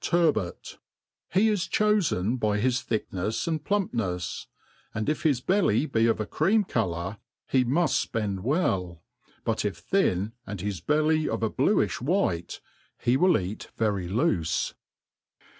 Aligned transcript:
TurboU 0.00 0.78
HE 1.34 1.48
is 1.50 1.68
cfaofen 1.68 2.40
by 2.40 2.58
his 2.58 2.80
thicknefs 2.82 3.46
and 3.46 3.62
plumpnefs; 3.64 4.46
and 4.92 5.08
if 5.08 5.22
hts 5.22 5.46
belly 5.46 5.86
be 5.86 6.08
of 6.08 6.18
a 6.18 6.26
cream 6.26 6.64
colour, 6.64 7.18
he 7.46 7.64
muft 7.64 8.08
fpend 8.10 8.40
well; 8.40 9.04
but 9.44 9.64
if 9.64 9.88
thin^ 9.88 10.32
and 10.48 10.60
his 10.60 10.80
belly 10.80 11.28
of 11.28 11.44
a 11.44 11.48
bluifh 11.50 12.02
white, 12.02 12.60
he 12.98 13.16
will 13.16 13.38
eat 13.38 13.68
very 13.76 14.08
loofe. 14.08 14.74